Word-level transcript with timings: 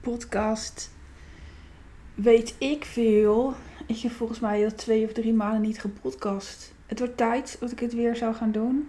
podcast. 0.00 0.90
Weet 2.14 2.54
ik 2.58 2.84
veel. 2.84 3.54
Ik 3.86 3.98
heb 3.98 4.12
volgens 4.12 4.40
mij 4.40 4.64
al 4.64 4.74
twee 4.74 5.04
of 5.04 5.12
drie 5.12 5.32
maanden 5.32 5.60
niet 5.60 5.80
gepodcast. 5.80 6.74
Het 6.86 6.98
wordt 6.98 7.16
tijd 7.16 7.56
dat 7.60 7.72
ik 7.72 7.80
het 7.80 7.94
weer 7.94 8.16
zou 8.16 8.34
gaan 8.34 8.52
doen. 8.52 8.88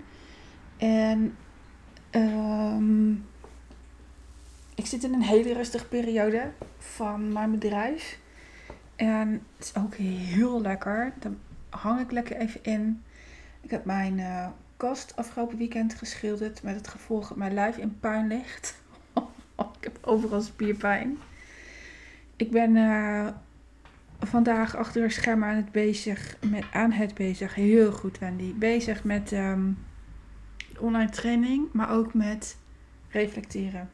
En 0.78 1.36
ehm, 2.10 3.12
ik 4.76 4.86
zit 4.86 5.04
in 5.04 5.14
een 5.14 5.22
hele 5.22 5.54
rustige 5.54 5.88
periode 5.88 6.52
van 6.78 7.34
mijn 7.34 7.52
bedrijf. 7.52 8.20
En 8.96 9.46
het 9.58 9.66
is 9.66 9.82
ook 9.82 9.96
heel 9.96 10.62
lekker. 10.62 11.14
Daar 11.20 11.32
hang 11.70 12.00
ik 12.00 12.12
lekker 12.12 12.36
even 12.36 12.64
in. 12.64 13.04
Ik 13.62 13.72
heb 13.72 13.86
mijn 13.86 14.20
eh, 14.20 14.48
kast 14.78 15.16
afgelopen 15.16 15.58
weekend 15.58 15.94
geschilderd 15.94 16.64
met 16.64 16.76
het 16.76 16.88
gevolg 16.88 17.28
dat 17.28 17.38
mijn 17.38 17.54
lijf 17.54 17.78
in 17.78 18.00
puin 18.00 18.28
ligt. 18.28 18.81
Overal 20.12 20.42
spierpijn. 20.42 21.18
Ik 22.36 22.52
ben 22.52 22.76
eh, 22.76 23.28
vandaag 24.20 24.76
achter 24.76 25.04
een 25.04 25.12
scherm 25.12 25.44
aan 25.44 25.56
het 25.56 25.72
bezig, 25.72 26.38
met, 26.50 26.64
aan 26.74 26.92
het 26.92 27.14
bezig, 27.14 27.56
heel 27.56 27.92
goed 27.92 28.20
Wendy, 28.20 28.54
bezig 28.54 29.04
met 29.04 29.32
ehm, 29.32 29.72
online 30.80 31.10
training, 31.10 31.68
maar 31.72 31.92
ook 31.92 32.14
met 32.14 32.58
reflecteren. 33.10 33.90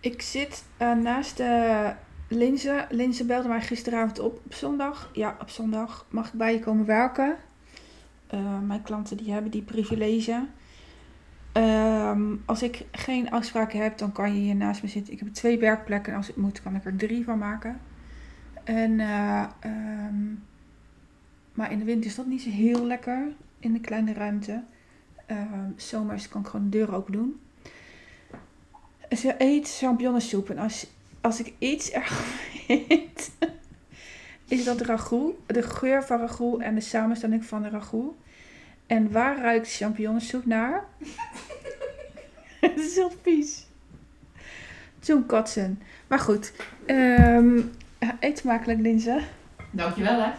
Ik 0.00 0.22
zit 0.22 0.64
uh, 0.82 0.94
naast 0.94 1.36
de 1.36 1.92
Linze. 2.28 2.86
Linze 2.90 3.24
belde 3.24 3.48
mij 3.48 3.60
gisteravond 3.60 4.18
op 4.18 4.40
op 4.44 4.54
zondag. 4.54 5.10
Ja, 5.12 5.36
op 5.40 5.50
zondag 5.50 6.06
mag 6.08 6.26
ik 6.26 6.32
bij 6.32 6.52
je 6.52 6.58
komen 6.58 6.86
werken. 6.86 7.36
Mijn 8.66 8.82
klanten 8.82 9.16
die 9.16 9.32
hebben 9.32 9.50
die 9.50 9.62
privilege. 9.62 10.46
Um, 11.56 12.42
als 12.44 12.62
ik 12.62 12.84
geen 12.92 13.30
afspraken 13.30 13.82
heb, 13.82 13.98
dan 13.98 14.12
kan 14.12 14.34
je 14.34 14.40
hier 14.40 14.56
naast 14.56 14.82
me 14.82 14.88
zitten. 14.88 15.12
Ik 15.12 15.18
heb 15.18 15.28
twee 15.28 15.58
werkplekken 15.58 16.12
en 16.12 16.18
als 16.18 16.26
het 16.26 16.36
moet, 16.36 16.62
kan 16.62 16.74
ik 16.74 16.84
er 16.84 16.96
drie 16.96 17.24
van 17.24 17.38
maken. 17.38 17.80
En, 18.64 18.90
uh, 18.90 19.44
um, 19.64 20.44
maar 21.52 21.72
in 21.72 21.78
de 21.78 21.84
winter 21.84 22.10
is 22.10 22.16
dat 22.16 22.26
niet 22.26 22.42
zo 22.42 22.50
heel 22.50 22.86
lekker 22.86 23.28
in 23.58 23.72
de 23.72 23.80
kleine 23.80 24.12
ruimte. 24.12 24.62
Uh, 25.30 25.38
zomers 25.76 26.28
kan 26.28 26.40
ik 26.40 26.46
gewoon 26.46 26.70
de 26.70 26.78
deur 26.78 26.94
open 26.94 27.12
doen. 27.12 27.40
Ze 29.10 29.34
eet 29.38 29.76
champignonsoep 29.76 30.50
en 30.50 30.58
als, 30.58 30.90
als 31.20 31.40
ik 31.40 31.54
iets 31.58 31.90
erg 31.90 32.12
vind, 32.66 33.30
is 34.48 34.64
dat 34.64 34.80
ragout. 34.80 35.34
De 35.46 35.62
geur 35.62 36.04
van 36.04 36.18
ragout 36.18 36.60
en 36.60 36.74
de 36.74 36.80
samenstelling 36.80 37.44
van 37.44 37.62
de 37.62 37.68
ragout. 37.68 38.14
En 38.86 39.12
waar 39.12 39.38
ruikt 39.38 39.76
champignonsoep 39.76 40.46
naar? 40.46 40.84
Het 42.60 42.78
is 42.78 42.94
heel 42.94 43.12
vies. 43.22 43.66
Zo'n 45.00 45.26
katsen. 45.26 45.82
Maar 46.06 46.18
goed. 46.18 46.52
Um, 46.86 47.72
eet 48.20 48.38
smakelijk, 48.38 48.80
Linze. 48.80 49.22
Dankjewel, 49.70 50.22
hè. 50.22 50.32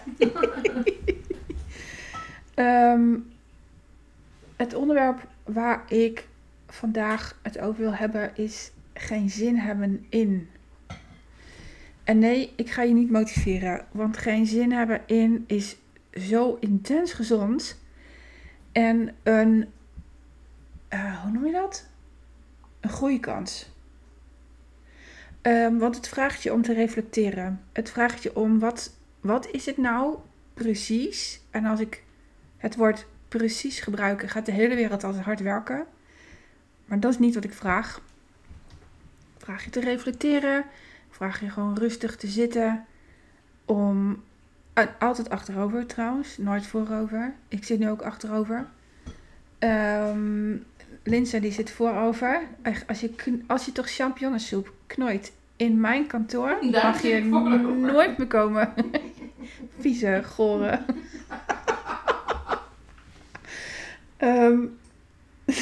um, 2.94 3.32
het 4.56 4.74
onderwerp 4.74 5.28
waar 5.44 5.84
ik 5.88 6.28
vandaag 6.68 7.40
het 7.42 7.60
over 7.60 7.82
wil 7.82 7.94
hebben 7.94 8.32
is 8.36 8.72
geen 8.94 9.30
zin 9.30 9.56
hebben 9.58 10.06
in. 10.10 10.50
En 12.04 12.20
nee, 12.20 12.54
ik 12.56 12.70
ga 12.70 12.82
je 12.82 12.94
niet 12.94 13.12
motiveren. 13.12 13.86
Want 13.92 14.18
geen 14.18 14.46
zin 14.46 14.72
hebben 14.72 15.02
in 15.06 15.44
is 15.48 15.78
zo 16.12 16.58
intens 16.60 17.14
gezond. 17.14 17.84
En 18.76 19.16
een, 19.24 19.72
uh, 20.90 21.22
hoe 21.22 21.32
noem 21.32 21.46
je 21.46 21.52
dat? 21.52 21.88
Een 22.80 22.90
groeikans. 22.90 23.70
Um, 25.42 25.78
want 25.80 25.96
het 25.96 26.08
vraagt 26.08 26.44
je 26.44 26.54
om 26.54 26.62
te 26.62 26.74
reflecteren. 26.74 27.64
Het 27.72 27.90
vraagt 27.90 28.24
je 28.24 28.36
om 28.36 28.60
wat, 28.60 28.98
wat 29.20 29.48
is 29.52 29.66
het 29.66 29.78
nou 29.78 30.18
precies? 30.54 31.42
En 31.50 31.66
als 31.66 31.80
ik 31.80 32.04
het 32.58 32.76
woord 32.76 33.06
precies 33.28 33.80
gebruik, 33.80 34.30
gaat 34.30 34.46
de 34.46 34.52
hele 34.52 34.76
wereld 34.76 35.04
altijd 35.04 35.24
hard 35.24 35.40
werken. 35.40 35.86
Maar 36.86 37.00
dat 37.00 37.12
is 37.12 37.20
niet 37.20 37.36
wat 37.36 37.44
ik 37.44 37.54
vraag. 37.54 38.02
Ik 39.38 39.46
vraag 39.46 39.64
je 39.64 39.70
te 39.70 39.80
reflecteren. 39.80 40.60
Ik 41.08 41.14
vraag 41.14 41.40
je 41.40 41.50
gewoon 41.50 41.78
rustig 41.78 42.16
te 42.16 42.28
zitten. 42.28 42.86
Om 43.66 44.24
altijd 45.00 45.30
achterover 45.30 45.86
trouwens, 45.86 46.38
nooit 46.38 46.68
voorover. 46.68 47.34
Ik 47.48 47.64
zit 47.64 47.80
nu 47.80 47.90
ook 47.90 48.02
achterover. 48.02 48.68
Um, 49.60 50.66
Linsa 51.04 51.40
die 51.40 51.52
zit 51.52 51.72
voorover. 51.72 52.42
Als 52.88 53.00
je, 53.00 53.42
als 53.48 53.66
je 53.66 53.72
toch 53.72 53.90
champignonsoep 53.92 54.74
knooit 54.88 55.34
in 55.56 55.80
mijn 55.80 56.08
kantoor, 56.08 56.58
Daar 56.72 56.86
mag 56.86 57.02
je 57.02 57.24
nooit 57.92 58.18
meer 58.18 58.28
komen. 58.28 58.74
Vieze, 59.80 60.22
gore. 60.26 60.80
um, 64.20 64.78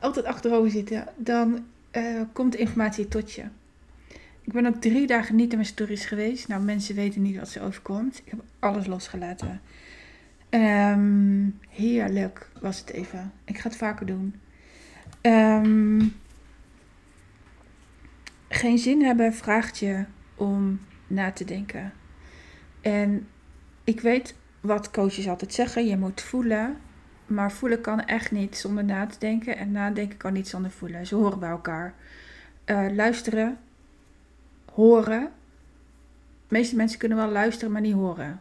altijd 0.00 0.24
achterover 0.26 0.70
zitten. 0.70 1.08
Dan 1.16 1.64
uh, 1.92 2.20
komt 2.32 2.52
de 2.52 2.58
informatie 2.58 3.08
tot 3.08 3.32
je. 3.32 3.44
Ik 4.44 4.52
ben 4.52 4.66
ook 4.66 4.80
drie 4.80 5.06
dagen 5.06 5.36
niet 5.36 5.50
in 5.50 5.56
mijn 5.56 5.68
stories 5.68 6.04
geweest. 6.04 6.48
Nou, 6.48 6.62
mensen 6.62 6.94
weten 6.94 7.22
niet 7.22 7.38
wat 7.38 7.48
ze 7.48 7.60
overkomt. 7.60 8.18
Ik 8.24 8.30
heb 8.30 8.40
alles 8.58 8.86
losgelaten. 8.86 9.60
Um, 10.50 11.58
heerlijk 11.68 12.50
was 12.60 12.78
het 12.78 12.90
even. 12.90 13.32
Ik 13.44 13.58
ga 13.58 13.68
het 13.68 13.78
vaker 13.78 14.06
doen. 14.06 14.34
Um, 15.22 16.14
geen 18.48 18.78
zin 18.78 19.02
hebben 19.02 19.34
vraagt 19.34 19.78
je 19.78 20.04
om 20.34 20.80
na 21.06 21.32
te 21.32 21.44
denken. 21.44 21.92
En 22.80 23.26
ik 23.84 24.00
weet 24.00 24.34
wat 24.60 24.90
coaches 24.90 25.28
altijd 25.28 25.54
zeggen. 25.54 25.86
Je 25.86 25.96
moet 25.96 26.20
voelen. 26.20 26.76
Maar 27.26 27.52
voelen 27.52 27.80
kan 27.80 28.04
echt 28.04 28.30
niet 28.30 28.56
zonder 28.56 28.84
na 28.84 29.06
te 29.06 29.18
denken. 29.18 29.56
En 29.56 29.72
nadenken 29.72 30.16
kan 30.16 30.32
niet 30.32 30.48
zonder 30.48 30.70
voelen. 30.70 31.06
Ze 31.06 31.14
horen 31.14 31.38
bij 31.38 31.50
elkaar. 31.50 31.94
Uh, 32.66 32.86
luisteren 32.92 33.58
horen. 34.74 35.20
De 36.48 36.58
meeste 36.58 36.76
mensen 36.76 36.98
kunnen 36.98 37.18
wel 37.18 37.30
luisteren, 37.30 37.72
maar 37.72 37.80
niet 37.80 37.94
horen. 37.94 38.40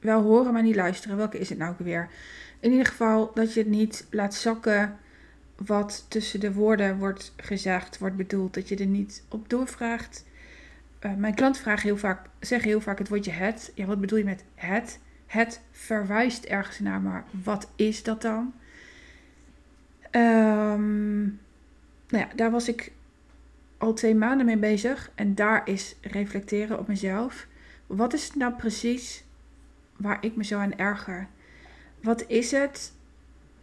Wel 0.00 0.22
horen, 0.22 0.52
maar 0.52 0.62
niet 0.62 0.76
luisteren. 0.76 1.16
Welke 1.16 1.38
is 1.38 1.48
het 1.48 1.58
nou 1.58 1.74
weer? 1.78 2.08
In 2.60 2.70
ieder 2.70 2.86
geval 2.86 3.30
dat 3.34 3.54
je 3.54 3.60
het 3.60 3.68
niet 3.68 4.06
laat 4.10 4.34
zakken 4.34 4.98
wat 5.56 6.06
tussen 6.08 6.40
de 6.40 6.52
woorden 6.52 6.98
wordt 6.98 7.32
gezegd, 7.36 7.98
wordt 7.98 8.16
bedoeld. 8.16 8.54
Dat 8.54 8.68
je 8.68 8.76
er 8.76 8.86
niet 8.86 9.24
op 9.28 9.48
doorvraagt. 9.48 10.24
Uh, 11.00 11.14
mijn 11.14 11.34
klanten 11.34 11.62
vragen 11.62 11.82
heel 11.82 11.96
vaak, 11.96 12.28
zeggen 12.40 12.68
heel 12.68 12.80
vaak 12.80 12.98
het 12.98 13.08
woordje 13.08 13.30
het. 13.30 13.72
Ja, 13.74 13.84
wat 13.84 14.00
bedoel 14.00 14.18
je 14.18 14.24
met 14.24 14.44
het? 14.54 14.98
Het 15.26 15.60
verwijst 15.70 16.44
ergens 16.44 16.78
naar, 16.78 17.00
maar 17.00 17.24
wat 17.44 17.70
is 17.76 18.02
dat 18.02 18.22
dan? 18.22 18.52
Um, 20.10 21.40
nou 22.08 22.24
ja, 22.24 22.28
daar 22.34 22.50
was 22.50 22.68
ik 22.68 22.92
al 23.82 23.92
twee 23.92 24.14
maanden 24.14 24.46
mee 24.46 24.56
bezig. 24.56 25.10
En 25.14 25.34
daar 25.34 25.68
is 25.68 25.96
reflecteren 26.00 26.78
op 26.78 26.88
mezelf. 26.88 27.46
Wat 27.86 28.12
is 28.12 28.24
het 28.24 28.34
nou 28.34 28.52
precies 28.52 29.24
waar 29.96 30.24
ik 30.24 30.36
me 30.36 30.44
zo 30.44 30.58
aan 30.58 30.78
erger? 30.78 31.28
Wat 32.02 32.24
is 32.26 32.50
het 32.50 32.92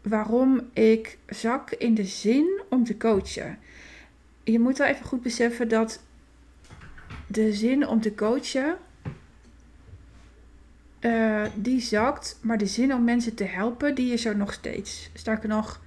waarom 0.01 0.69
ik 0.73 1.17
zak 1.27 1.71
in 1.71 1.93
de 1.93 2.03
zin 2.03 2.61
om 2.69 2.83
te 2.83 2.97
coachen? 2.97 3.59
Je 4.43 4.59
moet 4.59 4.77
wel 4.77 4.87
even 4.87 5.05
goed 5.05 5.21
beseffen 5.21 5.67
dat 5.67 6.03
de 7.27 7.53
zin 7.53 7.87
om 7.87 8.01
te 8.01 8.15
coachen, 8.15 8.77
uh, 10.99 11.45
die 11.55 11.81
zakt. 11.81 12.39
Maar 12.41 12.57
de 12.57 12.65
zin 12.65 12.93
om 12.93 13.03
mensen 13.03 13.35
te 13.35 13.43
helpen, 13.43 13.95
die 13.95 14.13
is 14.13 14.25
er 14.25 14.35
nog 14.35 14.53
steeds. 14.53 15.09
Sterker 15.13 15.49
nog, 15.49 15.81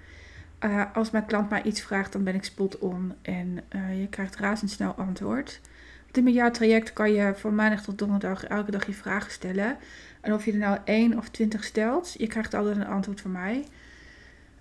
uh, 0.65 0.84
als 0.95 1.11
mijn 1.11 1.27
klant 1.27 1.50
mij 1.50 1.62
iets 1.62 1.83
vraagt, 1.83 2.12
dan 2.12 2.25
ben 2.25 2.34
ik 2.34 2.45
spot 2.45 2.78
on. 2.78 3.13
En 3.22 3.59
uh, 3.77 4.01
je 4.01 4.09
krijgt 4.09 4.36
razendsnel 4.36 4.92
antwoord. 4.92 5.60
Want 6.03 6.16
in 6.16 6.22
mijn 6.22 6.34
jaartraject 6.34 6.92
kan 6.92 7.13
je 7.13 7.33
van 7.36 7.54
maandag 7.54 7.83
tot 7.83 7.98
donderdag 7.98 8.45
elke 8.45 8.71
dag 8.71 8.86
je 8.86 8.92
vragen 8.92 9.31
stellen. 9.31 9.77
En 10.21 10.33
of 10.33 10.45
je 10.45 10.53
er 10.53 10.59
nou 10.59 10.78
één 10.84 11.19
of 11.19 11.28
twintig 11.28 11.65
stelt, 11.65 12.15
je 12.19 12.27
krijgt 12.27 12.54
altijd 12.54 12.77
een 12.77 12.86
antwoord 12.86 13.21
van 13.21 13.33
mij. 13.33 13.65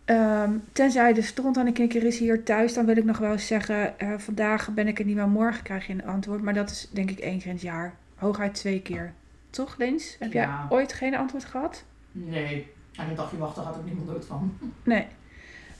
Um, 0.05 0.63
tenzij 0.71 1.13
de 1.13 1.21
stond 1.21 1.57
aan 1.57 1.65
de 1.65 1.71
keer 1.71 2.03
is 2.03 2.19
hier 2.19 2.43
thuis, 2.43 2.73
dan 2.73 2.85
wil 2.85 2.97
ik 2.97 3.03
nog 3.03 3.17
wel 3.17 3.31
eens 3.31 3.47
zeggen: 3.47 3.93
uh, 3.97 4.17
vandaag 4.17 4.69
ben 4.73 4.87
ik 4.87 4.99
er 4.99 5.05
niet, 5.05 5.15
maar 5.15 5.27
morgen 5.29 5.63
krijg 5.63 5.87
je 5.87 5.93
een 5.93 6.05
antwoord. 6.05 6.41
Maar 6.41 6.53
dat 6.53 6.69
is 6.69 6.89
denk 6.91 7.11
ik 7.11 7.19
één 7.19 7.37
keer 7.37 7.47
in 7.47 7.53
het 7.53 7.61
jaar. 7.61 7.95
Hooguit 8.15 8.53
twee 8.53 8.81
keer. 8.81 9.13
Toch, 9.49 9.77
Lins? 9.77 10.15
Heb 10.19 10.33
ja. 10.33 10.41
jij 10.69 10.77
ooit 10.77 10.93
geen 10.93 11.15
antwoord 11.15 11.45
gehad? 11.45 11.83
Nee. 12.11 12.67
En 12.95 13.09
een 13.09 13.15
dagje 13.15 13.37
wachten 13.37 13.63
gaat 13.63 13.77
ook 13.77 13.85
niemand 13.85 14.07
dood 14.07 14.25
van. 14.25 14.57
Nee. 14.83 15.07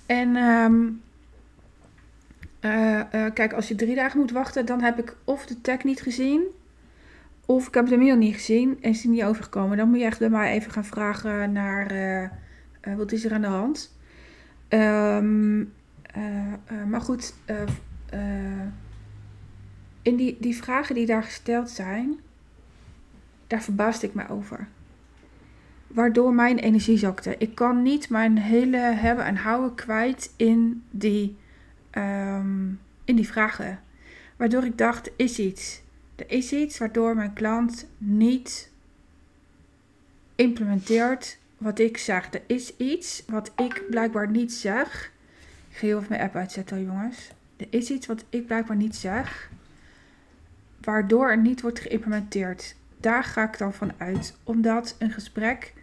En 0.06 0.36
um, 0.36 1.02
uh, 2.62 3.02
uh, 3.14 3.26
kijk, 3.34 3.54
als 3.54 3.68
je 3.68 3.76
drie 3.76 3.96
dagen 3.96 4.20
moet 4.20 4.32
wachten, 4.32 4.66
dan 4.66 4.82
heb 4.82 5.00
ik 5.00 5.16
of 5.24 5.46
de 5.46 5.62
tag 5.62 5.84
niet 5.84 6.02
gezien, 6.02 6.44
of 7.46 7.68
ik 7.68 7.74
heb 7.74 7.88
de 7.88 7.98
mail 7.98 8.16
niet 8.16 8.34
gezien 8.34 8.78
en 8.82 8.90
is 8.90 9.02
die 9.02 9.12
niet 9.12 9.24
overgekomen. 9.24 9.78
Dan 9.78 9.90
moet 9.90 10.00
je 10.00 10.06
echt 10.06 10.20
bij 10.20 10.30
mij 10.30 10.52
even 10.52 10.72
gaan 10.72 10.86
vragen 10.86 11.52
naar 11.52 11.92
uh, 11.92 12.96
wat 12.96 13.12
is 13.12 13.26
er 13.26 13.34
aan 13.34 13.42
de 13.42 13.48
hand. 13.48 13.96
Um, 14.70 15.74
maar 16.88 17.02
goed, 17.02 17.34
eh, 17.46 18.66
in 20.02 20.16
die, 20.16 20.38
die 20.40 20.56
vragen 20.56 20.96
die 20.96 21.06
daar 21.06 21.24
gesteld 21.24 21.70
zijn, 21.70 22.20
daar 23.48 23.62
verbaasde 23.62 24.08
ik 24.08 24.14
me 24.14 24.30
over. 24.30 24.68
Waardoor 25.94 26.34
mijn 26.34 26.60
energie 26.60 26.98
zakte. 26.98 27.36
Ik 27.38 27.56
kan 27.56 27.82
niet 27.82 28.10
mijn 28.10 28.38
hele 28.38 28.78
hebben 28.78 29.26
en 29.26 29.36
houden 29.36 29.76
kwijt 29.76 30.34
in 30.36 30.84
die, 30.90 31.38
ehm, 31.90 32.68
in 33.06 33.16
die 33.16 33.28
vragen. 33.28 33.80
Waardoor 34.36 34.64
ik 34.64 34.78
dacht, 34.78 35.12
is 35.16 35.40
iets. 35.40 35.82
Er 36.16 36.32
is 36.32 36.54
iets 36.54 36.78
waardoor 36.78 37.16
mijn 37.16 37.34
klant 37.34 37.88
niet 37.98 38.72
implementeert 40.36 41.38
wat 41.58 41.80
ik 41.80 41.98
zeg. 41.98 42.34
Er 42.34 42.42
is 42.48 42.78
iets 42.78 43.24
wat 43.28 43.52
ik 43.56 43.84
blijkbaar 43.90 44.30
niet 44.30 44.54
zeg. 44.54 45.12
Ik 45.70 45.78
ga 45.78 45.86
heel 45.86 45.98
even 45.98 46.10
mijn 46.10 46.22
app 46.22 46.36
uitzetten, 46.36 46.84
jongens. 46.84 47.32
Er 47.58 47.68
is 47.70 47.90
iets 47.90 48.08
wat 48.08 48.24
ik 48.30 48.46
blijkbaar 48.46 48.76
niet 48.76 48.96
zeg, 48.96 49.50
waardoor 50.82 51.30
er 51.30 51.38
niet 51.38 51.62
wordt 51.62 51.80
geïmplementeerd. 51.80 52.76
Daar 52.98 53.24
ga 53.24 53.44
ik 53.44 53.58
dan 53.58 53.74
van 53.74 53.92
uit, 53.98 54.38
omdat 54.44 54.96
een 55.00 55.12
gesprek 55.12 55.74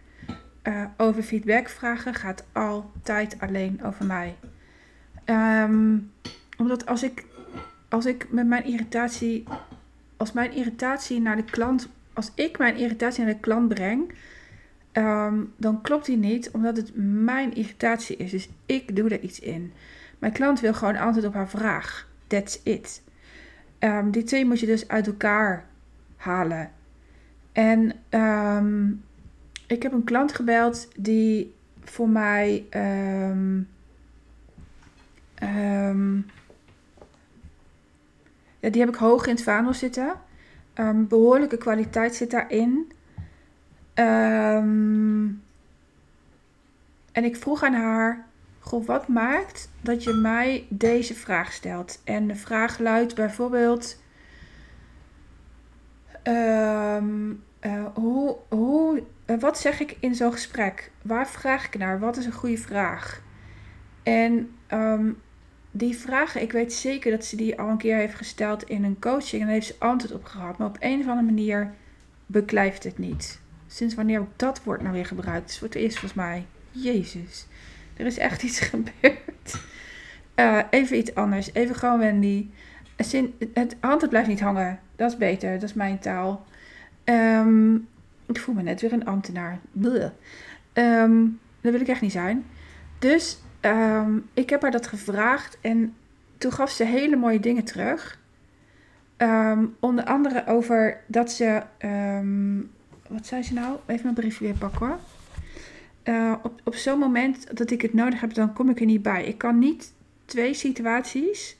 uh, 0.69 0.83
over 0.97 1.23
feedbackvragen 1.23 2.13
gaat 2.13 2.45
altijd 2.51 3.35
alleen 3.39 3.83
over 3.83 4.05
mij. 4.05 4.35
Um, 5.25 6.11
omdat 6.57 6.85
als 6.85 7.03
ik, 7.03 7.25
als 7.89 8.05
ik 8.05 8.31
met 8.31 8.47
mijn 8.47 8.65
irritatie, 8.65 9.43
als 10.17 10.31
mijn 10.31 10.51
irritatie 10.51 11.21
naar 11.21 11.35
de 11.35 11.43
klant, 11.43 11.89
als 12.13 12.31
ik 12.35 12.57
mijn 12.57 12.75
irritatie 12.75 13.23
naar 13.23 13.33
de 13.33 13.39
klant 13.39 13.67
breng, 13.67 14.13
um, 14.93 15.53
dan 15.57 15.81
klopt 15.81 16.05
die 16.05 16.17
niet, 16.17 16.51
omdat 16.51 16.77
het 16.77 16.91
mijn 17.23 17.53
irritatie 17.53 18.17
is. 18.17 18.31
Dus 18.31 18.49
ik 18.65 18.95
doe 18.95 19.09
er 19.09 19.19
iets 19.19 19.39
in. 19.39 19.73
Mijn 20.19 20.33
klant 20.33 20.59
wil 20.59 20.73
gewoon 20.73 20.97
antwoord 20.97 21.27
op 21.27 21.33
haar 21.33 21.49
vraag. 21.49 22.07
That's 22.27 22.59
it. 22.63 23.01
Um, 23.79 24.11
die 24.11 24.23
twee 24.23 24.45
moet 24.45 24.59
je 24.59 24.65
dus 24.65 24.87
uit 24.87 25.07
elkaar 25.07 25.65
halen. 26.15 26.71
En 27.51 27.93
um, 28.09 29.03
ik 29.69 29.83
heb 29.83 29.91
een 29.91 30.03
klant 30.03 30.33
gebeld 30.33 30.87
die 30.95 31.55
voor 31.83 32.09
mij. 32.09 32.65
Um, 32.69 33.67
ja, 38.59 38.69
die 38.69 38.81
heb 38.81 38.89
ik 38.89 38.95
hoog 38.95 39.25
in 39.25 39.33
het 39.33 39.43
vaandel 39.43 39.73
zitten. 39.73 40.13
behoorlijke 41.07 41.57
kwaliteit 41.57 42.15
zit 42.15 42.31
daarin. 42.31 42.91
en 47.11 47.23
ik 47.23 47.35
vroeg 47.35 47.63
aan 47.63 47.73
haar: 47.73 48.25
Goh, 48.59 48.85
wat 48.85 49.07
maakt 49.07 49.69
dat 49.81 50.03
je 50.03 50.13
mij 50.13 50.65
deze 50.69 51.13
vraag 51.13 51.51
stelt? 51.51 52.01
En 52.03 52.27
de 52.27 52.35
vraag 52.35 52.79
luidt 52.79 53.15
bijvoorbeeld: 53.15 54.01
uh, 56.23 57.03
hoe, 57.93 58.35
hoe, 58.47 59.03
wat 59.37 59.59
zeg 59.59 59.79
ik 59.79 59.97
in 59.99 60.15
zo'n 60.15 60.31
gesprek? 60.31 60.91
Waar 61.01 61.27
vraag 61.27 61.65
ik 61.65 61.77
naar? 61.77 61.99
Wat 61.99 62.17
is 62.17 62.25
een 62.25 62.31
goede 62.31 62.57
vraag? 62.57 63.21
En 64.03 64.55
um, 64.71 65.21
die 65.71 65.97
vragen, 65.97 66.41
ik 66.41 66.51
weet 66.51 66.73
zeker 66.73 67.11
dat 67.11 67.25
ze 67.25 67.35
die 67.35 67.59
al 67.59 67.69
een 67.69 67.77
keer 67.77 67.95
heeft 67.95 68.15
gesteld 68.15 68.63
in 68.63 68.83
een 68.83 68.99
coaching 68.99 69.41
en 69.41 69.47
heeft 69.47 69.67
ze 69.67 69.75
antwoord 69.79 70.13
op 70.13 70.23
gehad. 70.23 70.57
Maar 70.57 70.67
op 70.67 70.77
een 70.79 70.99
of 70.99 71.07
andere 71.07 71.25
manier 71.25 71.73
beklijft 72.25 72.83
het 72.83 72.97
niet. 72.97 73.41
Sinds 73.67 73.95
wanneer 73.95 74.21
ik 74.21 74.27
dat 74.35 74.63
woord 74.63 74.81
nou 74.81 74.93
weer 74.93 75.05
gebruikt? 75.05 75.41
Het 75.41 75.49
is 75.49 75.59
het 75.59 75.75
eerst 75.75 75.99
volgens 75.99 76.21
mij. 76.21 76.45
Jezus. 76.71 77.47
Er 77.97 78.05
is 78.05 78.17
echt 78.17 78.43
iets 78.43 78.59
gebeurd. 78.69 79.61
Uh, 80.35 80.59
even 80.69 80.97
iets 80.97 81.15
anders. 81.15 81.53
Even 81.53 81.75
gewoon 81.75 81.99
Wendy. 81.99 82.47
Het 83.53 83.75
antwoord 83.79 84.09
blijft 84.09 84.27
niet 84.27 84.39
hangen. 84.39 84.79
Dat 84.95 85.11
is 85.11 85.17
beter. 85.17 85.53
Dat 85.53 85.69
is 85.69 85.73
mijn 85.73 85.99
taal. 85.99 86.45
Um, 87.05 87.87
ik 88.29 88.39
voel 88.39 88.55
me 88.55 88.61
net 88.61 88.81
weer 88.81 88.93
een 88.93 89.05
ambtenaar. 89.05 89.59
Um, 90.73 91.39
dat 91.61 91.71
wil 91.71 91.81
ik 91.81 91.87
echt 91.87 92.01
niet 92.01 92.11
zijn. 92.11 92.45
Dus 92.99 93.39
um, 93.61 94.29
ik 94.33 94.49
heb 94.49 94.61
haar 94.61 94.71
dat 94.71 94.87
gevraagd. 94.87 95.57
En 95.61 95.95
toen 96.37 96.51
gaf 96.51 96.71
ze 96.71 96.83
hele 96.83 97.15
mooie 97.15 97.39
dingen 97.39 97.63
terug. 97.63 98.19
onder 99.79 100.03
andere 100.05 100.47
over 100.47 101.01
dat 101.07 101.31
ze... 101.31 101.63
wat 103.07 103.25
zei 103.25 103.43
ze 103.43 103.53
nou? 103.53 103.77
Even 103.85 104.03
mijn 104.03 104.15
briefje 104.15 104.45
weer 104.45 104.57
pakken 104.57 104.87
hoor. 104.87 104.99
Uh, 106.03 106.33
op, 106.43 106.61
op 106.63 106.75
zo'n 106.75 106.99
moment 106.99 107.57
dat 107.57 107.71
ik 107.71 107.81
het 107.81 107.93
nodig 107.93 108.21
heb, 108.21 108.33
dan 108.33 108.53
kom 108.53 108.69
ik 108.69 108.79
er 108.79 108.85
niet 108.85 109.01
bij. 109.01 109.25
Ik 109.25 109.37
kan 109.37 109.59
niet 109.59 109.93
twee 110.25 110.53
situaties 110.53 111.57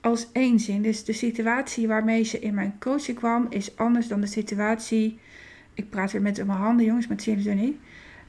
als 0.00 0.28
één 0.32 0.60
zien. 0.60 0.82
Dus 0.82 1.04
de 1.04 1.12
situatie 1.12 1.88
waarmee 1.88 2.22
ze 2.22 2.38
in 2.38 2.54
mijn 2.54 2.76
coaching 2.78 3.16
kwam, 3.16 3.46
is 3.50 3.76
anders 3.76 4.08
dan 4.08 4.20
de 4.20 4.26
situatie. 4.26 5.18
Ik 5.78 5.90
praat 5.90 6.12
weer 6.12 6.22
met 6.22 6.46
mijn 6.46 6.58
handen, 6.58 6.86
jongens, 6.86 7.06
met 7.06 7.26
niet. 7.26 7.76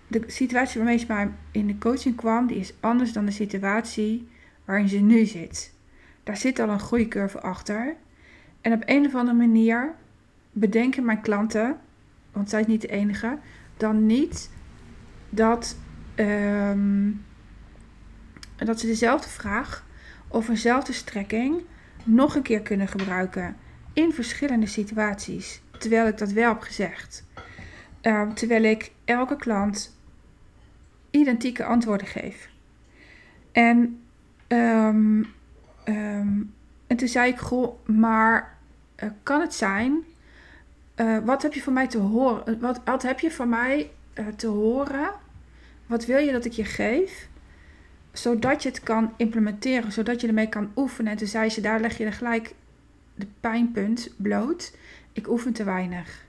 De 0.07 0.23
situatie 0.27 0.77
waarmee 0.77 0.97
ze 0.97 1.05
maar 1.07 1.31
in 1.51 1.67
de 1.67 1.77
coaching 1.77 2.15
kwam, 2.15 2.47
die 2.47 2.57
is 2.57 2.73
anders 2.79 3.13
dan 3.13 3.25
de 3.25 3.31
situatie 3.31 4.27
waarin 4.65 4.89
ze 4.89 4.97
nu 4.97 5.25
zit. 5.25 5.73
Daar 6.23 6.37
zit 6.37 6.59
al 6.59 6.69
een 6.69 6.79
groeicurve 6.79 7.41
achter. 7.41 7.95
En 8.61 8.73
op 8.73 8.81
een 8.85 9.05
of 9.05 9.15
andere 9.15 9.37
manier 9.37 9.93
bedenken 10.51 11.05
mijn 11.05 11.21
klanten, 11.21 11.77
want 12.31 12.49
zij 12.49 12.59
is 12.59 12.67
niet 12.67 12.81
de 12.81 12.87
enige, 12.87 13.37
dan 13.77 14.05
niet 14.05 14.49
dat, 15.29 15.77
um, 16.15 17.25
dat 18.57 18.79
ze 18.79 18.85
dezelfde 18.85 19.29
vraag 19.29 19.85
of 20.27 20.49
eenzelfde 20.49 20.93
strekking 20.93 21.61
nog 22.03 22.35
een 22.35 22.41
keer 22.41 22.61
kunnen 22.61 22.87
gebruiken 22.87 23.55
in 23.93 24.13
verschillende 24.13 24.67
situaties. 24.67 25.61
Terwijl 25.77 26.07
ik 26.07 26.17
dat 26.17 26.31
wel 26.31 26.49
heb 26.49 26.61
gezegd. 26.61 27.27
Um, 28.01 28.33
terwijl 28.33 28.63
ik 28.63 28.91
elke 29.05 29.35
klant 29.35 29.97
identieke 31.09 31.63
antwoorden 31.63 32.07
geef. 32.07 32.49
En, 33.51 34.01
um, 34.47 35.27
en 36.87 36.97
toen 36.97 37.07
zei 37.07 37.31
ik, 37.31 37.37
goh, 37.37 37.87
maar 37.87 38.57
uh, 39.03 39.09
kan 39.23 39.41
het 39.41 39.53
zijn? 39.53 40.03
Uh, 40.95 41.17
wat 41.17 41.41
heb 41.41 41.53
je 41.53 41.61
van 41.61 41.73
mij 41.73 41.87
te 41.87 41.97
horen? 41.97 42.59
Wat, 42.59 42.81
wat 42.85 43.01
heb 43.01 43.19
je 43.19 43.31
van 43.31 43.49
mij 43.49 43.89
te 44.35 44.47
horen? 44.47 45.11
Wat 45.85 46.05
wil 46.05 46.17
je 46.17 46.31
dat 46.31 46.45
ik 46.45 46.51
je 46.51 46.65
geef? 46.65 47.29
zodat 48.11 48.63
je 48.63 48.69
het 48.69 48.83
kan 48.83 49.13
implementeren, 49.17 49.91
zodat 49.91 50.21
je 50.21 50.27
ermee 50.27 50.49
kan 50.49 50.71
oefenen. 50.75 51.11
En 51.11 51.17
toen 51.17 51.27
zei 51.27 51.49
ze, 51.49 51.61
daar 51.61 51.79
leg 51.79 51.97
je 51.97 52.05
er 52.05 52.13
gelijk 52.13 52.56
de 53.15 53.27
pijnpunt 53.39 54.13
bloot. 54.18 54.75
Ik 55.13 55.29
oefen 55.29 55.53
te 55.53 55.63
weinig. 55.63 56.25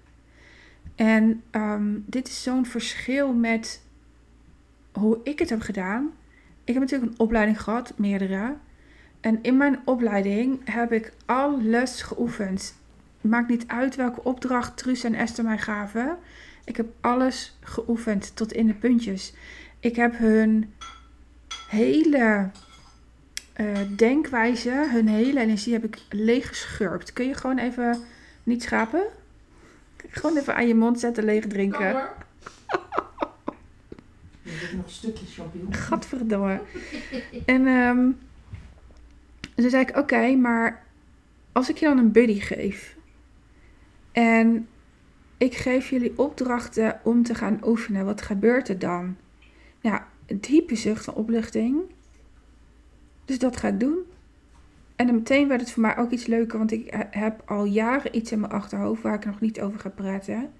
En 1.00 1.42
um, 1.52 2.04
dit 2.06 2.28
is 2.28 2.42
zo'n 2.42 2.66
verschil 2.66 3.32
met 3.32 3.82
hoe 4.92 5.20
ik 5.24 5.38
het 5.38 5.50
heb 5.50 5.60
gedaan. 5.60 6.10
Ik 6.64 6.74
heb 6.74 6.82
natuurlijk 6.82 7.12
een 7.12 7.18
opleiding 7.18 7.62
gehad, 7.62 7.92
meerdere. 7.96 8.56
En 9.20 9.38
in 9.42 9.56
mijn 9.56 9.80
opleiding 9.84 10.60
heb 10.70 10.92
ik 10.92 11.12
alles 11.26 12.02
geoefend. 12.02 12.74
Maakt 13.20 13.48
niet 13.48 13.64
uit 13.66 13.96
welke 13.96 14.24
opdracht 14.24 14.76
Truus 14.76 15.04
en 15.04 15.14
Esther 15.14 15.44
mij 15.44 15.58
gaven. 15.58 16.18
Ik 16.64 16.76
heb 16.76 16.86
alles 17.00 17.58
geoefend 17.60 18.36
tot 18.36 18.52
in 18.52 18.66
de 18.66 18.74
puntjes. 18.74 19.34
Ik 19.78 19.96
heb 19.96 20.18
hun 20.18 20.74
hele 21.68 22.50
uh, 23.56 23.78
denkwijze, 23.96 24.88
hun 24.90 25.08
hele 25.08 25.40
energie 25.40 25.72
heb 25.72 25.84
ik 25.84 25.98
leeggeschurpt. 26.08 27.12
Kun 27.12 27.26
je 27.26 27.34
gewoon 27.34 27.58
even 27.58 27.98
niet 28.42 28.62
schapen? 28.62 29.02
Gewoon 30.10 30.36
even 30.36 30.54
aan 30.54 30.66
je 30.66 30.74
mond 30.74 31.00
zetten, 31.00 31.24
leeg 31.24 31.46
drinken. 31.46 31.92
Kan 31.92 32.02
Je 34.42 34.76
nog 34.76 34.84
een 34.84 34.90
stukje 34.90 35.26
champignon. 35.26 35.74
Gadverdamme. 35.74 36.60
en 37.46 37.66
um, 37.66 38.18
toen 39.54 39.70
zei 39.70 39.82
ik, 39.82 39.96
oké, 39.96 40.34
maar 40.34 40.84
als 41.52 41.68
ik 41.68 41.76
je 41.76 41.86
dan 41.86 41.98
een 41.98 42.12
buddy 42.12 42.40
geef... 42.40 42.96
en 44.12 44.68
ik 45.36 45.54
geef 45.54 45.90
jullie 45.90 46.18
opdrachten 46.18 47.00
om 47.02 47.22
te 47.22 47.34
gaan 47.34 47.60
oefenen, 47.64 48.04
wat 48.04 48.22
gebeurt 48.22 48.68
er 48.68 48.78
dan? 48.78 49.16
Ja, 49.80 50.08
een 50.26 50.40
diepe 50.40 50.76
zucht 50.76 51.04
van 51.04 51.14
opluchting. 51.14 51.80
Dus 53.24 53.38
dat 53.38 53.56
ga 53.56 53.68
ik 53.68 53.80
doen. 53.80 53.98
En 55.00 55.06
dan 55.06 55.14
meteen 55.14 55.48
werd 55.48 55.60
het 55.60 55.70
voor 55.70 55.82
mij 55.82 55.96
ook 55.96 56.10
iets 56.10 56.26
leuker, 56.26 56.58
want 56.58 56.72
ik 56.72 57.06
heb 57.10 57.42
al 57.46 57.64
jaren 57.64 58.16
iets 58.16 58.32
in 58.32 58.40
mijn 58.40 58.52
achterhoofd 58.52 59.02
waar 59.02 59.14
ik 59.14 59.24
nog 59.24 59.40
niet 59.40 59.60
over 59.60 59.80
ga 59.80 59.88
praten. 59.88 60.50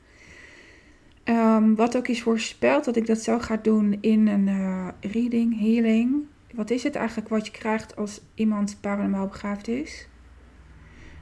Um, 1.25 1.75
wat 1.75 1.97
ook 1.97 2.09
is 2.09 2.23
voorspeld 2.23 2.85
dat 2.85 2.97
ik 2.97 3.07
dat 3.07 3.19
zou 3.19 3.41
gaan 3.41 3.59
doen 3.63 3.99
in 4.01 4.27
een 4.27 4.47
uh, 4.47 4.89
reading, 5.01 5.59
healing. 5.59 6.25
Wat 6.55 6.71
is 6.71 6.83
het 6.83 6.95
eigenlijk 6.95 7.29
wat 7.29 7.47
je 7.47 7.53
krijgt 7.53 7.97
als 7.97 8.21
iemand 8.35 8.77
paranormaal 8.81 9.27
begaafd 9.27 9.69
is? 9.69 10.09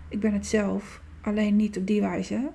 Ik 0.09 0.21
ben 0.21 0.33
het 0.33 0.47
zelf, 0.47 1.01
alleen 1.21 1.57
niet 1.57 1.77
op 1.79 1.87
die 1.87 2.01
wijze. 2.01 2.51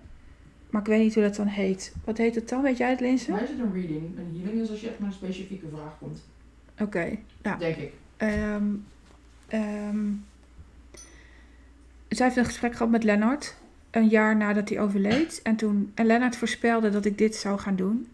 Maar 0.69 0.81
ik 0.81 0.87
weet 0.87 1.01
niet 1.01 1.13
hoe 1.13 1.23
dat 1.23 1.35
dan 1.35 1.47
heet. 1.47 1.95
Wat 2.05 2.17
heet 2.17 2.35
het 2.35 2.49
dan? 2.49 2.61
Weet 2.61 2.77
jij 2.77 2.89
het, 2.89 2.99
Linse? 2.99 3.31
Mij 3.31 3.43
is 3.43 3.49
het 3.49 3.59
een 3.59 3.73
reading. 3.73 4.17
Een 4.17 4.41
healing 4.41 4.61
is 4.61 4.69
als 4.69 4.81
je 4.81 4.87
echt 4.87 4.99
met 4.99 5.07
een 5.07 5.13
specifieke 5.13 5.67
vraag 5.73 5.97
komt. 5.99 6.27
Oké, 6.73 6.83
okay, 7.41 7.59
Denk 7.59 7.75
ik. 7.75 7.93
Um, 8.17 8.85
um, 9.53 10.25
zij 12.17 12.25
heeft 12.25 12.37
een 12.37 12.45
gesprek 12.45 12.71
gehad 12.71 12.91
met 12.91 13.03
Lennart. 13.03 13.55
Een 13.91 14.07
jaar 14.07 14.35
nadat 14.35 14.69
hij 14.69 14.79
overleed. 14.79 15.39
En 15.43 15.55
toen. 15.55 15.91
En 15.93 16.05
Lennart 16.05 16.35
voorspelde 16.35 16.89
dat 16.89 17.05
ik 17.05 17.17
dit 17.17 17.35
zou 17.35 17.59
gaan 17.59 17.75
doen. 17.75 18.07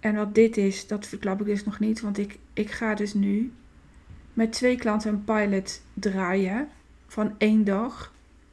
En 0.00 0.14
wat 0.14 0.34
dit 0.34 0.56
is, 0.56 0.86
dat 0.86 1.06
verklap 1.06 1.40
ik 1.40 1.46
dus 1.46 1.64
nog 1.64 1.78
niet. 1.78 2.00
Want 2.00 2.18
ik, 2.18 2.38
ik 2.52 2.70
ga 2.70 2.94
dus 2.94 3.14
nu 3.14 3.52
met 4.32 4.52
twee 4.52 4.76
klanten 4.76 5.12
een 5.12 5.24
pilot 5.24 5.82
draaien. 5.94 6.68
Van 7.06 7.34
één 7.38 7.64
dag. 7.64 8.12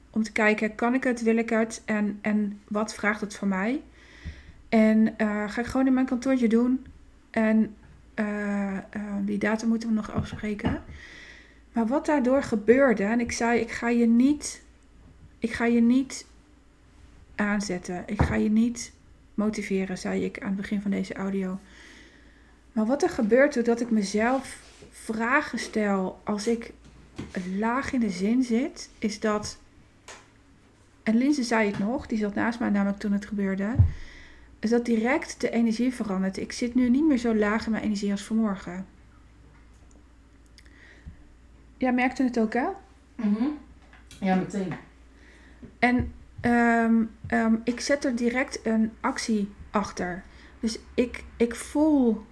Om 0.10 0.24
te 0.24 0.32
kijken, 0.32 0.76
kan 0.76 0.94
ik 0.94 1.04
het, 1.04 1.22
wil 1.22 1.38
ik 1.38 1.50
het? 1.50 1.82
En, 1.86 2.20
en 2.22 2.60
wat 2.68 2.94
vraagt 2.94 3.22
het 3.22 3.36
van 3.36 3.48
mij? 3.48 3.82
En 4.70 5.18
eh, 5.18 5.50
ga 5.50 5.62
ik 5.62 5.68
gewoon 5.68 5.88
in 5.88 5.94
mijn 5.94 6.06
kantoortje 6.06 6.48
doen. 6.48 6.86
En 7.30 7.76
eh, 8.14 8.78
eh, 8.78 8.84
die 9.22 9.38
datum 9.38 9.70
moeten 9.70 9.90
we 9.90 9.96
nog 9.96 10.12
afspreken. 10.12 10.84
Maar 11.74 11.88
wat 11.88 12.06
daardoor 12.06 12.44
gebeurde, 12.44 13.04
en 13.04 13.20
ik 13.20 13.32
zei, 13.32 13.60
ik 13.60 13.72
ga 13.72 13.90
je 13.90 14.08
niet, 14.08 14.62
ik 15.41 15.53
ga 15.53 15.65
je 15.65 15.81
niet 15.81 16.25
aanzetten. 17.36 18.03
Ik 18.05 18.21
ga 18.21 18.36
je 18.36 18.50
niet 18.50 18.91
motiveren, 19.33 19.98
zei 19.98 20.24
ik 20.24 20.39
aan 20.39 20.48
het 20.48 20.55
begin 20.55 20.81
van 20.81 20.91
deze 20.91 21.13
audio. 21.13 21.60
Maar 22.71 22.86
wat 22.86 23.03
er 23.03 23.10
gebeurt 23.10 23.53
doordat 23.53 23.81
ik 23.81 23.89
mezelf 23.89 24.60
vragen 24.91 25.60
stel 25.60 26.21
als 26.24 26.48
ik 26.48 26.74
laag 27.57 27.93
in 27.93 28.00
de 28.00 28.10
zin 28.10 28.43
zit, 28.43 28.89
is 29.00 29.19
dat. 29.19 29.60
En 31.03 31.15
Linse 31.15 31.43
zei 31.43 31.67
het 31.67 31.79
nog, 31.79 32.07
die 32.07 32.17
zat 32.17 32.36
naast 32.36 32.60
mij 32.60 32.69
namelijk 32.69 33.00
toen 33.00 33.12
het 33.12 33.25
gebeurde. 33.25 33.75
Is 34.60 34.69
dat 34.69 34.86
direct 34.86 35.41
de 35.41 35.50
energie 35.50 35.93
verandert. 35.93 36.38
Ik 36.38 36.51
zit 36.51 36.75
nu 36.75 36.89
niet 36.89 37.05
meer 37.05 37.17
zo 37.17 37.36
laag 37.36 37.65
in 37.65 37.71
mijn 37.71 37.83
energie 37.83 38.12
als 38.12 38.24
vanmorgen. 38.24 38.86
Jij 41.77 41.93
merkte 41.93 42.24
het 42.24 42.39
ook, 42.39 42.53
hè? 42.53 42.67
Mhm. 43.15 43.45
Ja, 44.19 44.36
meteen. 44.36 44.74
En 45.80 46.13
ehm, 46.41 47.03
ehm, 47.27 47.56
ik 47.63 47.80
zet 47.80 48.06
er 48.06 48.15
direct 48.15 48.65
een 48.65 48.91
actie 49.00 49.50
achter. 49.72 50.24
Dus 50.60 50.80
ik, 50.94 51.24
ik 51.38 51.56
voel, 51.56 52.25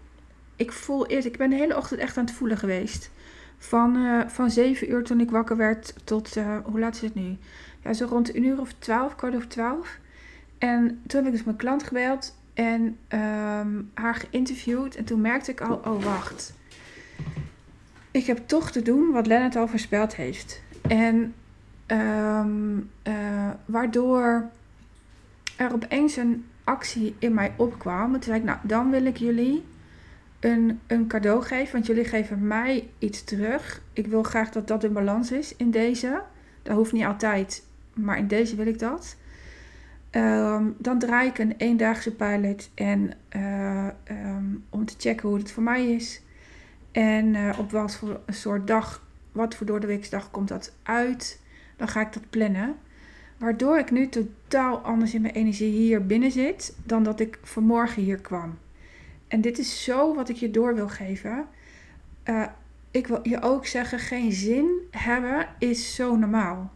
ik 0.55 0.71
voel 0.71 1.07
eerst, 1.07 1.27
ik 1.27 1.37
ben 1.37 1.49
de 1.49 1.55
hele 1.55 1.77
ochtend 1.77 1.99
echt 1.99 2.17
aan 2.17 2.25
het 2.25 2.33
voelen 2.33 2.57
geweest. 2.57 3.11
Van, 3.57 3.95
eh, 3.95 4.27
van 4.27 4.49
7 4.49 4.91
uur 4.91 5.03
toen 5.03 5.19
ik 5.19 5.31
wakker 5.31 5.57
werd 5.57 5.93
tot, 6.03 6.35
eh, 6.35 6.57
hoe 6.63 6.79
laat 6.79 6.95
is 6.95 7.01
het 7.01 7.15
nu? 7.15 7.37
Ja, 7.83 7.93
zo 7.93 8.05
rond 8.05 8.35
een 8.35 8.45
uur 8.45 8.59
of 8.59 8.73
twaalf, 8.79 9.15
kwart 9.15 9.35
over 9.35 9.47
twaalf. 9.47 9.99
En 10.57 11.01
toen 11.07 11.19
heb 11.19 11.25
ik 11.25 11.31
dus 11.31 11.43
mijn 11.43 11.57
klant 11.57 11.83
gebeld 11.83 12.35
en 12.53 12.97
ehm, 13.07 13.81
haar 13.93 14.15
geïnterviewd. 14.15 14.95
En 14.95 15.05
toen 15.05 15.21
merkte 15.21 15.51
ik 15.51 15.61
al, 15.61 15.81
oh 15.85 16.03
wacht. 16.03 16.53
Ik 18.11 18.25
heb 18.25 18.47
toch 18.47 18.71
te 18.71 18.81
doen 18.81 19.11
wat 19.11 19.27
Lennart 19.27 19.55
al 19.55 19.67
voorspeld 19.67 20.15
heeft. 20.15 20.61
En 20.81 21.33
ehm, 21.89 22.79
eh, 23.01 23.49
waardoor 23.65 24.49
er 25.57 25.73
opeens 25.73 26.15
een 26.15 26.45
actie 26.63 27.15
in 27.19 27.33
mij 27.33 27.53
opkwam. 27.57 28.03
En 28.03 28.11
toen 28.11 28.23
zei 28.23 28.37
ik, 28.37 28.43
nou, 28.43 28.57
dan 28.63 28.91
wil 28.91 29.05
ik 29.05 29.17
jullie 29.17 29.65
een, 30.39 30.79
een 30.87 31.07
cadeau 31.07 31.43
geven. 31.43 31.73
Want 31.73 31.85
jullie 31.85 32.05
geven 32.05 32.47
mij 32.47 32.89
iets 32.99 33.23
terug. 33.23 33.81
Ik 33.93 34.07
wil 34.07 34.23
graag 34.23 34.51
dat 34.51 34.67
dat 34.67 34.83
in 34.83 34.93
balans 34.93 35.31
is 35.31 35.55
in 35.55 35.71
deze. 35.71 36.21
Dat 36.63 36.75
hoeft 36.75 36.91
niet 36.91 37.05
altijd, 37.05 37.63
maar 37.93 38.17
in 38.17 38.27
deze 38.27 38.55
wil 38.55 38.67
ik 38.67 38.79
dat. 38.79 39.15
Ehm, 40.09 40.65
dan 40.77 40.99
draai 40.99 41.29
ik 41.29 41.37
een 41.37 41.53
eendaagse 41.57 42.15
pilot 42.15 42.69
en, 42.75 43.11
eh, 43.29 43.87
ehm, 43.87 44.45
om 44.69 44.85
te 44.85 44.93
checken 44.97 45.29
hoe 45.29 45.37
het 45.37 45.51
voor 45.51 45.63
mij 45.63 45.91
is. 45.91 46.21
En 46.91 47.33
uh, 47.33 47.59
op 47.59 47.71
wat 47.71 47.95
voor 47.95 48.19
een 48.25 48.33
soort 48.33 48.67
dag, 48.67 49.05
wat 49.31 49.55
voor 49.55 49.65
door 49.65 49.79
de 49.79 49.87
weeksdag 49.87 50.31
komt 50.31 50.47
dat 50.47 50.73
uit. 50.83 51.41
Dan 51.79 51.87
ga 51.87 52.01
ik 52.01 52.13
dat 52.13 52.29
plannen. 52.29 52.75
Waardoor 53.37 53.77
ik 53.77 53.91
nu 53.91 54.09
totaal 54.09 54.77
anders 54.77 55.13
in 55.13 55.21
mijn 55.21 55.33
energie 55.33 55.71
hier 55.71 56.05
binnen 56.05 56.31
zit 56.31 56.75
dan 56.83 57.03
dat 57.03 57.19
ik 57.19 57.39
vanmorgen 57.43 58.03
hier 58.03 58.21
kwam. 58.21 58.57
En 59.27 59.41
dit 59.41 59.59
is 59.59 59.83
zo 59.83 60.15
wat 60.15 60.29
ik 60.29 60.35
je 60.35 60.51
door 60.51 60.75
wil 60.75 60.89
geven. 60.89 61.47
Uh, 62.25 62.45
ik 62.91 63.07
wil 63.07 63.19
je 63.23 63.41
ook 63.41 63.65
zeggen, 63.65 63.99
geen 63.99 64.31
zin 64.31 64.69
hebben 64.91 65.47
is 65.59 65.95
zo 65.95 66.15
normaal. 66.15 66.71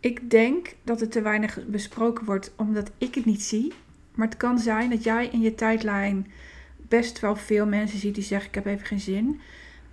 Ik 0.00 0.30
denk 0.30 0.74
dat 0.84 1.00
het 1.00 1.12
te 1.12 1.22
weinig 1.22 1.66
besproken 1.66 2.24
wordt 2.24 2.52
omdat 2.56 2.90
ik 2.98 3.14
het 3.14 3.24
niet 3.24 3.42
zie. 3.42 3.72
Maar 4.14 4.26
het 4.26 4.36
kan 4.36 4.58
zijn 4.58 4.90
dat 4.90 5.04
jij 5.04 5.28
in 5.28 5.40
je 5.40 5.54
tijdlijn 5.54 6.26
best 6.76 7.20
wel 7.20 7.36
veel 7.36 7.66
mensen 7.66 7.98
ziet 7.98 8.14
die 8.14 8.24
zeggen: 8.24 8.48
Ik 8.48 8.54
heb 8.54 8.66
even 8.66 8.86
geen 8.86 9.00
zin. 9.00 9.40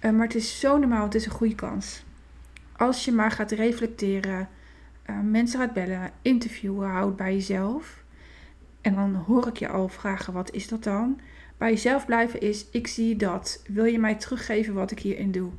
Uh, 0.02 0.12
maar 0.12 0.28
het 0.28 0.36
is 0.36 0.60
zo 0.60 0.78
normaal, 0.78 1.04
het 1.04 1.16
is 1.16 1.26
een 1.26 1.32
goede 1.32 1.56
kans. 1.56 2.05
Als 2.78 3.06
je 3.06 3.12
maar 3.12 3.32
gaat 3.32 3.52
reflecteren, 3.52 4.50
uh, 5.10 5.20
mensen 5.20 5.60
gaat 5.60 5.74
bellen, 5.74 6.12
interviewen, 6.22 6.90
houd 6.90 7.16
bij 7.16 7.34
jezelf. 7.34 8.04
En 8.82 8.96
dan 8.96 9.16
hoor 9.16 9.48
ik 9.48 9.58
je 9.58 9.68
al 9.68 9.88
vragen: 9.88 10.34
Wat 10.34 10.52
is 10.52 10.68
dat 10.68 10.84
dan? 10.84 11.20
Bij 11.58 11.70
jezelf 11.70 12.06
blijven 12.06 12.42
is: 12.42 12.70
Ik 12.72 12.88
zie 12.88 13.16
dat. 13.16 13.64
Wil 13.68 13.86
je 13.86 14.00
mij 14.00 14.16
teruggeven 14.16 14.74
wat 14.74 14.92
ik 14.92 15.00
hierin 15.00 15.32
doe? 15.32 15.52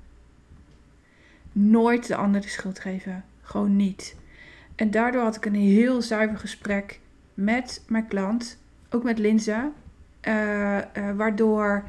Nooit 1.52 2.06
de 2.06 2.16
ander 2.16 2.40
de 2.40 2.48
schuld 2.48 2.78
geven. 2.78 3.24
Gewoon 3.40 3.76
niet. 3.76 4.16
En 4.74 4.90
daardoor 4.90 5.22
had 5.22 5.36
ik 5.36 5.44
een 5.44 5.54
heel 5.54 6.02
zuiver 6.02 6.38
gesprek 6.38 7.00
met 7.34 7.84
mijn 7.88 8.06
klant, 8.06 8.58
ook 8.90 9.02
met 9.02 9.18
Linze. 9.18 9.70
Uh, 10.28 10.76
uh, 10.76 10.82
waardoor 11.16 11.84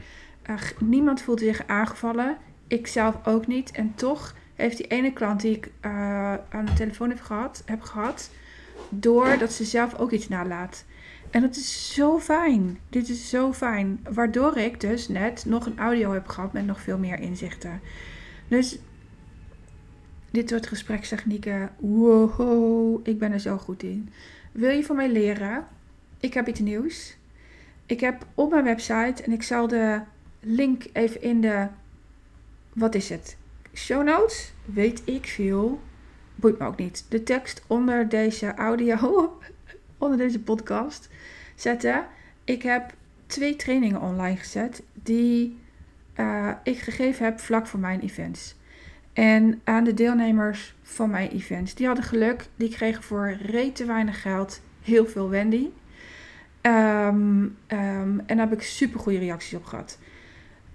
niemand 0.79 1.21
voelde 1.21 1.43
zich 1.43 1.67
aangevallen. 1.67 2.37
Ik 2.67 2.87
zelf 2.87 3.27
ook 3.27 3.47
niet. 3.47 3.71
En 3.71 3.95
toch 3.95 4.35
heeft 4.57 4.77
die 4.77 4.87
ene 4.87 5.13
klant 5.13 5.41
die 5.41 5.55
ik 5.55 5.71
aan 6.49 6.65
de 6.65 6.73
telefoon 6.75 7.09
heb 7.09 7.21
gehad, 7.21 7.63
heb 7.65 7.81
gehad, 7.81 8.29
doordat 8.89 9.51
ze 9.51 9.63
zelf 9.63 9.95
ook 9.95 10.11
iets 10.11 10.27
nalaat. 10.27 10.85
En 11.29 11.41
dat 11.41 11.55
is 11.55 11.93
zo 11.93 12.19
fijn. 12.19 12.77
Dit 12.89 13.09
is 13.09 13.29
zo 13.29 13.53
fijn. 13.53 14.05
Waardoor 14.09 14.57
ik 14.57 14.79
dus 14.79 15.07
net 15.07 15.45
nog 15.45 15.65
een 15.65 15.79
audio 15.79 16.13
heb 16.13 16.27
gehad 16.27 16.53
met 16.53 16.65
nog 16.65 16.81
veel 16.81 16.97
meer 16.97 17.19
inzichten. 17.19 17.81
Dus 18.47 18.79
dit 20.31 20.49
soort 20.49 20.67
gesprekstechnieken, 20.67 21.69
wow, 21.77 23.07
ik 23.07 23.19
ben 23.19 23.31
er 23.31 23.39
zo 23.39 23.57
goed 23.57 23.83
in. 23.83 24.09
Wil 24.51 24.69
je 24.69 24.83
van 24.83 24.95
mij 24.95 25.11
leren? 25.11 25.67
Ik 26.19 26.33
heb 26.33 26.47
iets 26.47 26.59
nieuws. 26.59 27.17
Ik 27.85 27.99
heb 27.99 28.25
op 28.33 28.51
mijn 28.51 28.63
website, 28.63 29.23
en 29.23 29.31
ik 29.31 29.43
zal 29.43 29.67
de 29.67 30.01
link 30.39 30.83
even 30.93 31.21
in 31.21 31.41
de, 31.41 31.67
wat 32.73 32.95
is 32.95 33.09
het? 33.09 33.37
Show 33.77 34.03
notes? 34.03 34.51
Weet 34.65 35.01
ik 35.05 35.25
veel. 35.25 35.81
Boeit 36.35 36.59
me 36.59 36.65
ook 36.65 36.77
niet. 36.77 37.05
De 37.09 37.23
tekst 37.23 37.63
onder 37.67 38.09
deze 38.09 38.53
audio, 38.55 39.37
onder 39.97 40.17
deze 40.17 40.39
podcast 40.39 41.09
zetten. 41.55 42.05
Ik 42.43 42.63
heb 42.63 42.93
twee 43.25 43.55
trainingen 43.55 44.01
online 44.01 44.37
gezet 44.37 44.83
die 44.93 45.59
uh, 46.15 46.51
ik 46.63 46.79
gegeven 46.79 47.25
heb 47.25 47.39
vlak 47.39 47.67
voor 47.67 47.79
mijn 47.79 47.99
events. 47.99 48.55
En 49.13 49.61
aan 49.63 49.83
de 49.83 49.93
deelnemers 49.93 50.75
van 50.81 51.09
mijn 51.09 51.29
events. 51.29 51.75
Die 51.75 51.85
hadden 51.85 52.05
geluk. 52.05 52.45
Die 52.55 52.69
kregen 52.69 53.03
voor 53.03 53.37
rete 53.41 53.85
weinig 53.85 54.21
geld 54.21 54.61
heel 54.81 55.05
veel 55.05 55.29
Wendy. 55.29 55.67
Um, 56.61 56.71
um, 56.71 57.55
en 57.67 58.23
daar 58.25 58.37
heb 58.37 58.53
ik 58.53 58.61
super 58.61 58.99
goede 58.99 59.19
reacties 59.19 59.53
op 59.53 59.65
gehad. 59.65 59.97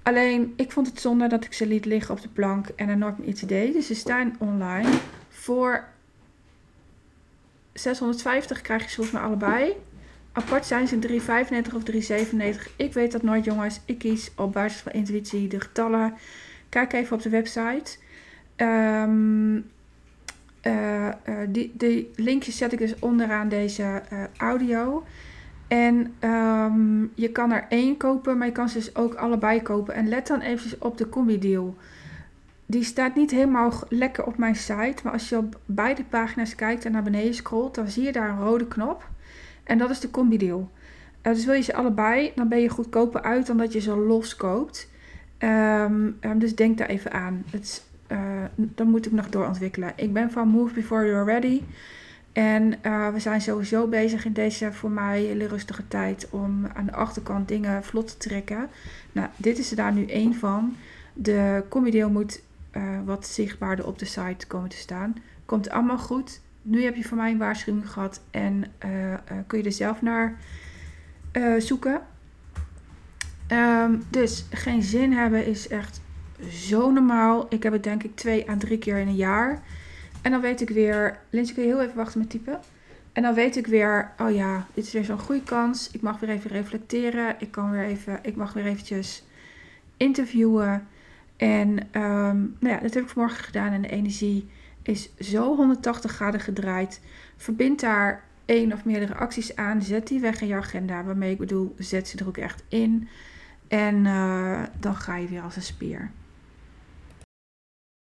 Alleen, 0.03 0.53
ik 0.57 0.73
vond 0.73 0.87
het 0.87 1.01
zonde 1.01 1.27
dat 1.27 1.45
ik 1.45 1.53
ze 1.53 1.67
liet 1.67 1.85
liggen 1.85 2.15
op 2.15 2.21
de 2.21 2.29
plank 2.29 2.69
en 2.77 2.89
er 2.89 2.97
nooit 2.97 3.19
meer 3.19 3.29
iets 3.29 3.41
deed. 3.41 3.73
Dus 3.73 3.87
ze 3.87 3.95
staan 3.95 4.37
online. 4.39 4.89
Voor 5.29 5.85
650 7.73 8.61
krijg 8.61 8.83
je 8.83 8.89
ze 8.89 8.95
volgens 8.95 9.17
mij 9.17 9.25
allebei. 9.27 9.73
Apart 10.33 10.67
zijn 10.67 10.89
ze 10.89 10.99
3,95 11.69 11.75
of 11.75 11.83
3,97. 12.67 12.77
Ik 12.77 12.93
weet 12.93 13.13
dat 13.13 13.23
nooit, 13.23 13.45
jongens. 13.45 13.81
Ik 13.85 13.99
kies 13.99 14.31
op 14.37 14.53
basis 14.53 14.81
van 14.81 14.93
intuïtie 14.93 15.49
de 15.49 15.61
getallen. 15.61 16.15
Kijk 16.69 16.93
even 16.93 17.17
op 17.17 17.23
de 17.23 17.29
website. 17.29 17.97
Um, 18.57 19.71
die, 21.49 21.73
die 21.75 22.11
linkjes 22.17 22.57
zet 22.57 22.73
ik 22.73 22.79
dus 22.79 22.99
onderaan 22.99 23.49
deze 23.49 24.03
uh, 24.13 24.25
audio. 24.37 25.05
En 25.73 26.15
um, 26.21 27.13
je 27.15 27.29
kan 27.29 27.53
er 27.53 27.67
één 27.69 27.97
kopen, 27.97 28.39
maar 28.39 28.47
je 28.47 28.53
kan 28.53 28.69
ze 28.69 28.79
dus 28.79 28.95
ook 28.97 29.15
allebei 29.15 29.63
kopen. 29.63 29.95
En 29.95 30.09
let 30.09 30.27
dan 30.27 30.41
even 30.41 30.71
op 30.79 30.99
de 30.99 31.09
combi-deal. 31.09 31.77
Die 32.67 32.85
staat 32.85 33.15
niet 33.15 33.31
helemaal 33.31 33.73
lekker 33.89 34.25
op 34.25 34.39
mijn 34.39 34.57
site. 34.57 34.97
Maar 35.03 35.13
als 35.13 35.29
je 35.29 35.37
op 35.37 35.61
beide 35.67 36.05
pagina's 36.05 36.55
kijkt 36.55 36.85
en 36.85 36.93
naar 36.93 37.03
beneden 37.03 37.35
scrolt, 37.35 37.75
dan 37.75 37.89
zie 37.89 38.05
je 38.05 38.13
daar 38.13 38.29
een 38.29 38.45
rode 38.45 38.67
knop. 38.67 39.09
En 39.65 39.79
dat 39.79 39.91
is 39.91 40.01
de 40.01 40.11
combi-deal. 40.11 40.71
dus 41.23 41.45
wil 41.45 41.55
je 41.55 41.63
ze 41.63 41.75
allebei, 41.75 42.33
dan 42.35 42.49
ben 42.49 42.61
je 42.61 42.69
goedkoper 42.69 43.23
uit 43.23 43.47
dan 43.47 43.57
dat 43.57 43.73
je 43.73 43.81
ze 43.81 43.97
los 43.97 44.37
koopt. 44.37 44.91
Um, 45.39 46.19
dus 46.37 46.55
denk 46.55 46.79
daar 46.79 46.89
even 46.89 47.13
aan. 47.13 47.45
Het 47.51 47.85
uh, 48.09 48.19
dan 48.57 48.89
moet 48.89 49.07
ik 49.07 49.13
nog 49.13 49.29
doorontwikkelen. 49.29 49.93
Ik 49.97 50.13
ben 50.13 50.31
van 50.31 50.49
Move 50.49 50.75
Before 50.75 51.07
You're 51.07 51.25
Ready. 51.25 51.63
En 52.33 52.75
uh, 52.87 53.09
we 53.09 53.21
zijn 53.21 53.41
sowieso 53.41 53.87
bezig 53.87 54.25
in 54.25 54.33
deze 54.33 54.73
voor 54.73 54.91
mij 54.91 55.21
hele 55.21 55.47
rustige 55.47 55.89
tijd 55.89 56.27
om 56.31 56.67
aan 56.75 56.87
de 56.87 56.93
achterkant 56.93 57.49
dingen 57.49 57.85
vlot 57.85 58.09
te 58.09 58.17
trekken. 58.17 58.69
Nou, 59.13 59.29
dit 59.37 59.59
is 59.59 59.71
er 59.71 59.77
daar 59.77 59.93
nu 59.93 60.07
één 60.07 60.35
van. 60.35 60.77
De 61.15 61.65
comedy 61.69 62.03
moet 62.03 62.43
eh, 62.71 62.83
wat 63.05 63.27
zichtbaarder 63.27 63.87
op 63.87 63.99
de 63.99 64.05
site 64.05 64.47
komen 64.47 64.69
te 64.69 64.77
staan. 64.77 65.15
Komt 65.45 65.71
allemaal 65.71 65.99
goed. 65.99 66.41
Nu 66.63 66.85
heb 66.85 66.97
je 66.97 67.05
van 67.05 67.17
mij 67.17 67.31
een 67.31 67.39
waarschuwing 67.39 67.91
gehad 67.91 68.21
en 68.31 68.65
eh, 68.79 69.13
eh, 69.13 69.19
kun 69.47 69.59
je 69.59 69.65
er 69.65 69.73
zelf 69.73 70.03
naar 70.03 70.37
eh, 71.33 71.55
zoeken. 71.59 72.01
Ehm, 73.47 73.95
dus 74.11 74.45
geen 74.51 74.83
zin 74.83 75.13
hebben 75.13 75.47
is 75.47 75.69
echt 75.69 76.01
zo 76.51 76.91
normaal. 76.91 77.47
Ik 77.49 77.63
heb 77.63 77.73
het 77.73 77.83
denk 77.83 78.03
ik 78.03 78.17
twee 78.17 78.51
à 78.51 78.57
drie 78.57 78.79
keer 78.79 78.99
in 78.99 79.09
een 79.09 79.17
jaar. 79.17 79.63
En 80.23 80.31
dan 80.31 80.41
weet 80.41 80.61
ik 80.61 80.69
weer, 80.69 81.19
Lindsay 81.31 81.55
kun 81.55 81.65
je 81.65 81.69
heel 81.69 81.83
even 81.83 81.97
wachten 81.97 82.19
met 82.19 82.31
typen. 82.31 82.61
En 83.13 83.23
dan 83.23 83.35
weet 83.35 83.57
ik 83.57 83.67
weer, 83.67 84.13
oh 84.19 84.35
ja, 84.35 84.67
dit 84.75 84.87
is 84.87 84.93
weer 84.93 85.05
zo'n 85.05 85.19
goede 85.19 85.43
kans. 85.43 85.91
Ik 85.91 86.01
mag 86.01 86.21
weer 86.21 86.31
even 86.31 86.51
reflecteren. 86.51 87.37
Ik, 87.39 87.51
kan 87.51 87.71
weer 87.71 87.85
even, 87.85 88.19
ik 88.23 88.37
mag 88.37 88.53
weer 88.53 88.65
eventjes 88.65 89.25
interviewen. 89.97 90.87
En 91.37 91.79
ehm, 91.91 92.37
nou 92.37 92.75
ja, 92.75 92.79
dat 92.79 92.95
heb 92.95 93.03
ik 93.03 93.09
vanmorgen 93.09 93.45
gedaan. 93.45 93.73
En 93.73 93.83
de 93.83 93.89
energie 93.89 94.49
is 94.83 95.11
zo 95.19 95.57
180 95.57 96.13
graden 96.13 96.41
gedraaid. 96.41 97.01
Verbind 97.37 97.81
daar 97.81 98.23
één 98.45 98.73
of 98.73 98.85
meerdere 98.85 99.15
acties 99.15 99.57
aan. 99.57 99.83
Zet 99.83 100.07
die 100.07 100.21
weg 100.21 100.41
in 100.41 100.49
je 100.49 100.55
agenda. 100.55 101.05
Waarmee 101.05 101.33
ik 101.33 101.39
bedoel, 101.39 101.75
zet 101.79 102.09
ze 102.09 102.19
er 102.19 102.27
ook 102.27 102.37
echt 102.37 102.63
in. 102.69 103.09
En 103.69 104.07
eh, 104.07 104.63
dan 104.81 104.95
ga 104.95 105.17
je 105.17 105.29
weer 105.29 105.43
als 105.43 105.57
een 105.57 105.63
speer. 105.63 106.11